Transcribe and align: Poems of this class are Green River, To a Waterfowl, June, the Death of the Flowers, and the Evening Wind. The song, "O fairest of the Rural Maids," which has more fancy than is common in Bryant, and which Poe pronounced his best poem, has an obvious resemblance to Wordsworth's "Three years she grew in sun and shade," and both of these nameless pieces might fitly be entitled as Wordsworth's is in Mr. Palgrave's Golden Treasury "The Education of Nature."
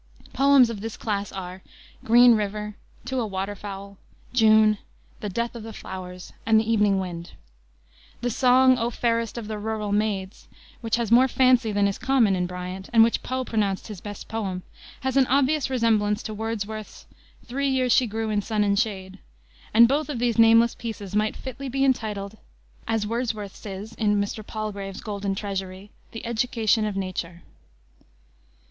Poems 0.33 0.71
of 0.71 0.81
this 0.81 0.97
class 0.97 1.31
are 1.31 1.61
Green 2.03 2.33
River, 2.33 2.75
To 3.05 3.19
a 3.19 3.27
Waterfowl, 3.27 3.97
June, 4.33 4.79
the 5.19 5.29
Death 5.29 5.53
of 5.53 5.61
the 5.61 5.73
Flowers, 5.73 6.33
and 6.43 6.59
the 6.59 6.67
Evening 6.67 6.97
Wind. 6.99 7.33
The 8.21 8.31
song, 8.31 8.79
"O 8.79 8.89
fairest 8.89 9.37
of 9.37 9.47
the 9.47 9.59
Rural 9.59 9.91
Maids," 9.91 10.47
which 10.79 10.95
has 10.95 11.11
more 11.11 11.27
fancy 11.27 11.71
than 11.71 11.87
is 11.87 11.99
common 11.99 12.35
in 12.35 12.47
Bryant, 12.47 12.89
and 12.91 13.03
which 13.03 13.21
Poe 13.21 13.45
pronounced 13.45 13.89
his 13.89 14.01
best 14.01 14.27
poem, 14.27 14.63
has 15.01 15.17
an 15.17 15.27
obvious 15.27 15.69
resemblance 15.69 16.23
to 16.23 16.33
Wordsworth's 16.33 17.05
"Three 17.45 17.69
years 17.69 17.91
she 17.93 18.07
grew 18.07 18.31
in 18.31 18.41
sun 18.41 18.63
and 18.63 18.79
shade," 18.79 19.19
and 19.71 19.87
both 19.87 20.09
of 20.09 20.17
these 20.17 20.39
nameless 20.39 20.73
pieces 20.73 21.15
might 21.15 21.37
fitly 21.37 21.69
be 21.69 21.85
entitled 21.85 22.39
as 22.87 23.05
Wordsworth's 23.05 23.67
is 23.67 23.93
in 23.93 24.19
Mr. 24.19 24.43
Palgrave's 24.43 25.01
Golden 25.01 25.35
Treasury 25.35 25.91
"The 26.11 26.25
Education 26.25 26.85
of 26.87 26.95
Nature." 26.97 27.43